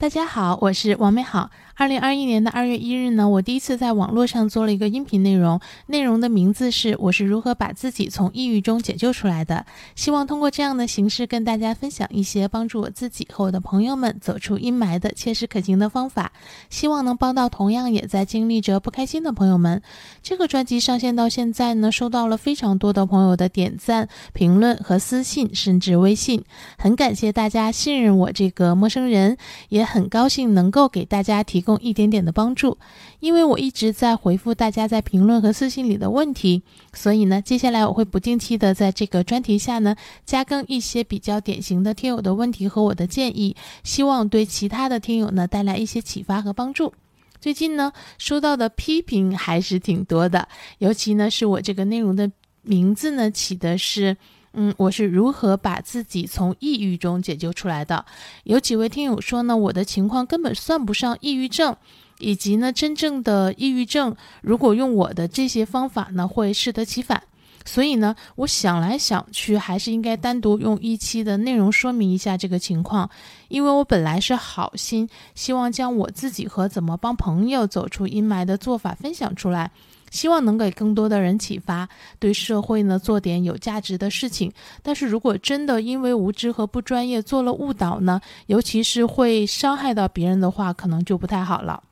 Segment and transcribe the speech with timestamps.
[0.00, 1.50] 大家好，我是王美好。
[1.74, 9.66] 二零二一年的二月一日呢，我第一次在网络上做了一个音频内容，内容的名字是“我是如何把自己从抑郁中解救出来的”。
[9.96, 16.32] 希望通过这样的形式跟大家分享一些帮助我自己和我的朋友们走出阴霾的切实可行的方法，
[16.70, 19.82] 希望能帮到同样也在经历着不开心的朋友们。
[20.22, 26.44] 这个专辑上线到现在呢，收到了非常多的朋友的点赞、评论和私信，甚至微信，
[26.78, 29.36] 很感谢大家信任我这个陌生人，
[29.68, 29.89] 也。
[29.90, 32.78] 很高兴能够给大家提供一点点的帮助，
[33.18, 46.94] 因为我一直在回复大家在评论和私信里的问题，所以呢，接下来我会不定期的在这个专题下呢加更一些比较典型的听友的问题和我的建议，希望对其他的听友呢带来一些启发和帮助。
[47.40, 50.46] 最近呢，收到的批评还是挺多的，
[50.78, 52.30] 尤其呢是我这个内容的
[52.62, 54.16] 名字呢起的是。
[54.52, 58.04] 嗯，我是如何把自己从抑郁中解救出来的？
[58.44, 61.76] 有几位听友说呢，我的情况根本算不上抑郁症，
[62.18, 67.22] 以及呢，真正的抑郁症，如果用我的这些方法呢，会适得其反。
[67.64, 73.08] 所以呢，我想来想去，还是应该单独用一期的内容说明一下这个情况，
[73.48, 79.70] 因为我本来是好心，希望将我自己和怎么帮朋友走出阴霾的做法分享出来。
[80.10, 84.52] 希望能给更多的人启发，对社会呢做点有价值的事情。
[84.82, 91.84] 但是如果真的因为无知和不专业做了误导呢，尤其是会伤害到别人的话，可能就不太好了。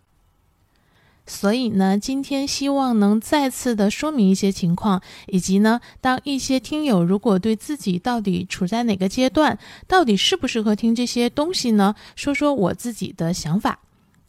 [1.31, 13.81] 所以呢，今天希望能再次的说明一些情况，以及呢，当一些听友如果对自己到底处在哪个阶段，到底适不适合听这些东西呢，说说我自己的想法。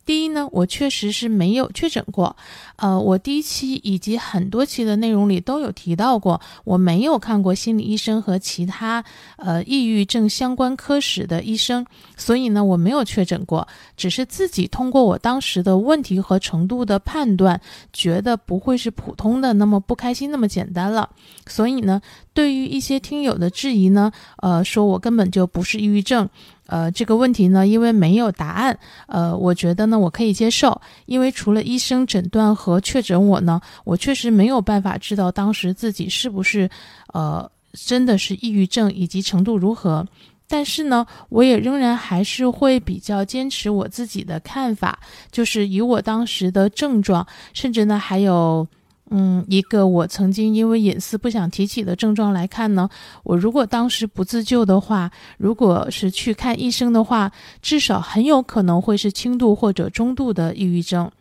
[0.10, 2.36] 第一呢，我确实是没有确诊过，
[2.78, 9.06] 呃，我第一期以及很多期的内容里都有提到过，我没有看过心理医生和其他
[9.38, 11.86] 呃抑郁症相关科室的医生，
[12.18, 17.62] 所以呢，我没有确诊过，只是自己通过我当时的问题和程度的判断，
[17.94, 21.08] 觉得不会是普通的那么不开心那么简单了，
[21.45, 22.02] 所以呢，
[22.33, 26.28] 对于一些听友的质疑呢，呃，说我根本就不是抑郁症。
[26.70, 36.70] 呃，这个问题呢，因为没有答案，呃，我觉得呢，我可以接受，因为除了医生诊断和确诊我呢，我确实没有办法知道当时自己是不是，
[37.14, 40.06] 呃，真的是抑郁症以及程度如何。
[40.48, 45.00] 但是呢，我也仍然还是会比较坚持我自己的看法，
[45.32, 48.68] 就是以我当时的症状，甚至呢还有。
[49.11, 52.87] 嗯，一个我曾经因为隐私不想提起的症状来看呢，
[53.23, 57.31] 我如果当时不自救的话，如果是去看医生的话，
[57.61, 61.11] 至少很有可能会是轻度或者中度的抑郁症。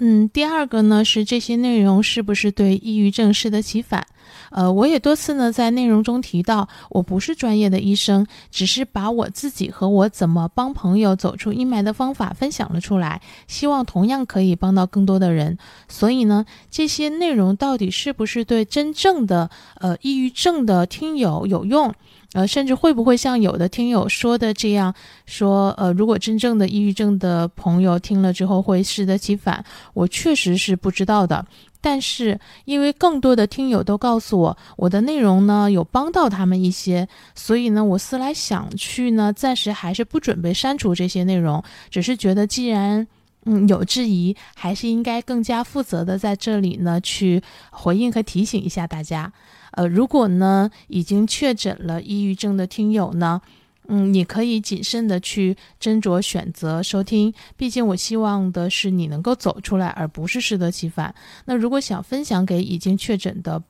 [0.00, 4.06] 嗯，第二个呢是这些内容是不是对抑郁症适得其反？
[4.50, 15.58] 呃，我也多次呢在内容中提到，我不是专业的医生，只是把我自己和我怎么帮朋友走出阴霾的方法分享了出来，希望同样可以帮到更多的人。
[15.88, 19.50] 所以呢，这些内容到底是不是对真正的
[19.80, 21.94] 呃抑郁症的听友有用？
[22.34, 25.70] 呃，甚至会不会像有的听友说的这样说？
[25.78, 29.64] 呃，如果真正的抑郁症的朋友听了之后会适得其反，
[29.94, 31.46] 我确实是不知道的。
[31.80, 43.06] 但是因为更多的听友都告诉我，我的内容呢有帮到他们一些，所以呢，我思来想去呢，暂时还是不准备删除这些内容，只是觉得既然
[43.44, 49.32] 嗯有质疑，还是应该更加负责的在这里呢去回应和提醒一下大家。
[49.72, 53.40] 呃，如果呢已经确诊了抑郁症的听友呢，
[53.90, 61.14] 嗯，你可以谨慎的去斟酌选择收听，毕竟我希望的是你能够走出来，而不是适得其反。
[61.46, 63.62] 那如果想分享给已经确诊的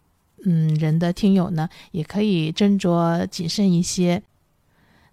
[0.44, 4.20] 嗯人的听友呢，也可以斟酌谨慎一些。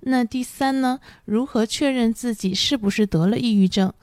[0.07, 3.93] 那第三呢，如何确认自己是不是得了抑郁症？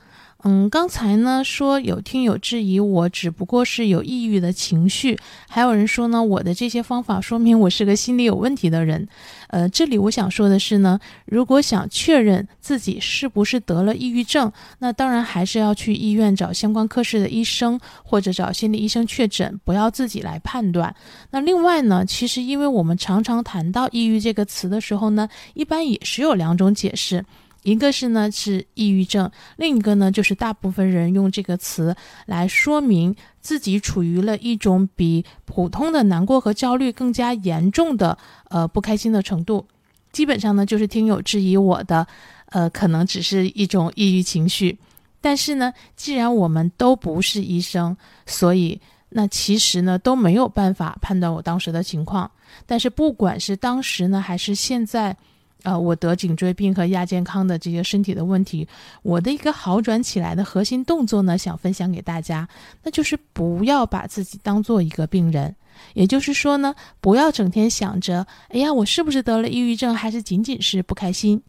[0.45, 5.17] 嗯，刚才呢说有听友质疑我只不过是有抑郁的情绪，
[5.49, 9.07] 还有人说呢我的这些方法说明我是个心理有问题的人。
[9.49, 14.51] 呃，这里我想说的是呢，如果想确认自己是不是得了抑郁症，
[14.81, 20.93] 那当然还是要去医院找相关科室的医生或者找心理医生确诊，不要自己来判断。
[21.31, 27.25] 那另外呢，其实因为我们常常谈到抑郁这个词的时候呢，一般也是有两种解释。
[27.63, 31.95] 一个是呢是抑郁症，另一个呢就是大部分人用这个词
[32.27, 38.19] 来说明自己处于了一种比普通的难过和焦虑更加严重的
[38.51, 39.65] 呃不开心的程度。
[40.11, 42.05] 基本上呢就是听友质疑我的，
[42.47, 44.77] 呃可能只是一种抑郁情绪。
[45.21, 48.81] 但是呢，既然我们都不是医生，所以
[49.11, 52.29] 那其实呢都没有办法判断我当时的情况。
[52.67, 55.17] 但是不管是当时呢还是现在。
[55.63, 58.67] 呃，我得颈椎病和亚健康的这些身体的问题，
[59.03, 62.49] 我的一个好转起来的核心动作呢，想分享给大家，
[62.83, 65.55] 那就是不要把自己当做一个病人。
[65.95, 71.43] 也就是说呢，不要整天想着，哎呀，我是不是得了抑郁症，还是仅仅是不开心。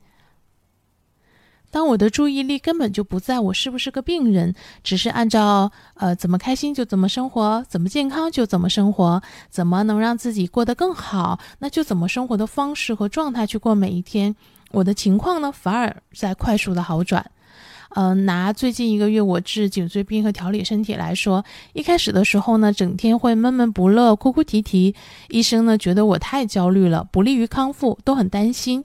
[1.73, 4.53] 当我的注意力根本就不在我是不是个病人，
[4.83, 14.35] 只是按照呃怎么开心就怎么生活，怎么健康就怎么生活，怎么能让自己过得更好，那就怎么生活的方式和状态去过每一天。
[14.69, 17.25] 我的情况呢，反而在快速的好转。
[17.95, 21.43] 嗯，拿最近一个月我治颈椎病和调理身体来说，
[21.73, 24.95] 一开始的时候呢，整天会闷闷不乐、哭哭啼啼，
[25.29, 28.83] 医生呢觉得我太焦虑了，不利于康复，都很担心。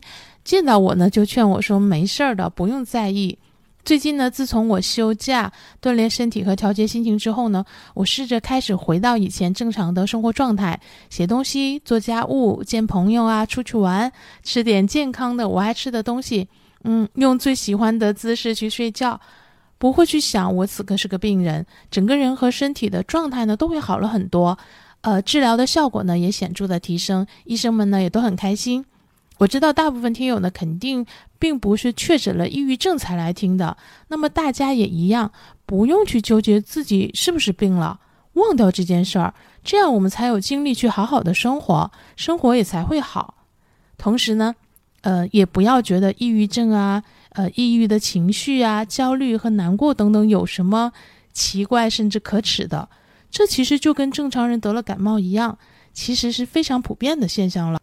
[0.49, 3.37] 见到我呢，就劝我说：“没事儿的，不用在意。”
[3.85, 5.53] 最近呢，自从我休假
[5.83, 7.62] 锻炼身体和调节心情之后呢，
[7.93, 10.81] 我试着开始回到以前正常的生活状态，
[11.11, 14.11] 写东西、做家务、见朋友啊，出去玩，
[14.43, 16.49] 吃点健康的我爱吃的东西，
[16.85, 19.21] 嗯，用最喜欢的姿势去睡觉，
[19.77, 24.56] 不会去想我此刻是个病人，整个人和身体的状态呢都会好了很多，
[25.03, 28.83] 呃，治疗的效果呢也显著的提升，医生们呢也都很开心。
[29.38, 31.06] 我知道大部分听友呢，肯定
[31.38, 33.76] 并不是确诊了抑郁症才来听的。
[34.08, 35.32] 那么大家也一样，
[35.64, 38.00] 不用去纠结自己是不是病了，
[38.35, 43.35] 忘掉这件事儿，这样我们才有精力去好好的生活，生活也才会好。
[43.96, 44.55] 同时呢，
[45.02, 50.93] 呃，也不要觉得抑郁症啊，呃，抑郁的情绪啊，焦虑和难过等等有什么
[51.32, 52.88] 奇怪甚至可耻的。
[53.31, 55.58] 这其实就跟正常人得了感冒一样，
[55.93, 57.79] 其实是非常普遍的现象了。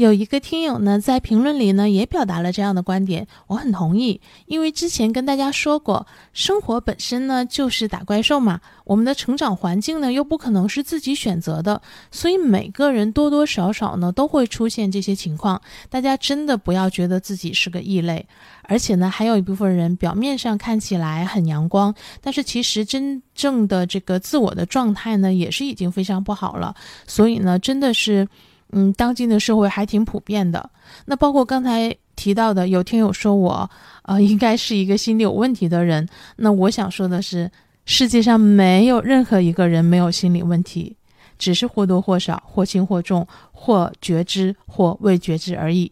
[0.00, 4.18] 有一个听友呢，在评论里呢也表达了这样的观点，我很同意。
[4.46, 15.60] 因为之前跟大家说过，生活本身呢就是打怪兽嘛，我们的成长环境呢又不可能是自己选择的，所以每个人多多少少呢都会出现这些情况。
[15.90, 18.26] 大家真的不要觉得自己是个异类，
[18.62, 26.74] 而且呢，还有一部分人表面上看起来很阳光，但是其实真正的这个自我的状态呢也是已经非常不好了。
[27.06, 28.26] 所以呢，真的是。
[28.72, 30.70] 嗯，当今的社会还挺普遍的。
[31.06, 33.68] 那包括刚才提到的，有听友说我，
[34.02, 36.08] 呃，应该是一个心理有问题的人。
[36.36, 37.50] 那我想说的是，
[37.84, 40.96] 世界上没有任何一个人没有心理问题，
[41.38, 45.90] 只是或多或少、或轻或重、或觉知或未觉知而已。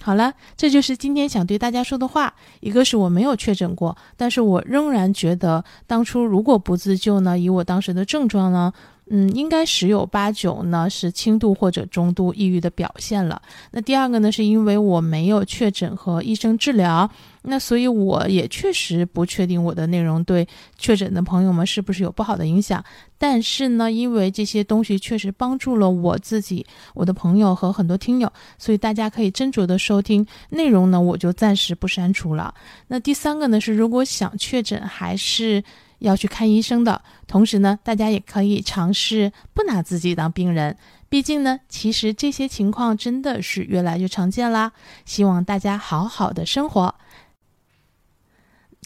[0.00, 2.32] 好了，这就是今天想对大家说的话。
[2.60, 8.72] 一个是我没有确诊过，但是我仍然觉得，当初如果不自救呢，以我当时的症状呢。
[9.08, 13.40] 嗯，应该十有八九呢是轻度或者中度抑郁的表现了。
[13.70, 17.08] 那第二个呢，是因为我没有确诊和医生治疗，
[17.42, 22.84] 那所以我也确实不确定我的内容对确诊的朋友们是不是有不好的影响。
[23.16, 32.52] 但是呢，因为这些东西确实帮助了我自己、我的朋友和很多听友，所以大家可以斟酌的收听内容呢，我就暂时不删除了。
[32.88, 35.62] 那第三个呢，是如果想确诊还是。
[35.98, 40.76] 要去看医生的同时呢，大家也可以尝试不拿自己当病人。
[41.08, 44.72] 毕竟呢，其实这些情况真的是越来越常见啦。
[45.04, 46.94] 希望大家好好的生活。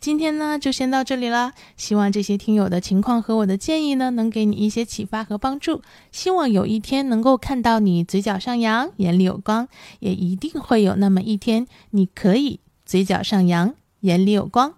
[0.01, 1.53] 今天呢，就先到这里了。
[1.77, 5.83] 希望这些听友的情况和我的建议呢，能给你一些启发和帮助。
[6.11, 9.69] 希望有一天能够看到你嘴角上扬，眼里有光。
[9.99, 14.75] 也一定会有那么一天，你可以嘴角上扬，眼里有光。